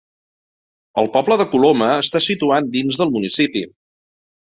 [1.01, 3.63] El poble de Coloma està situat dins del municipi.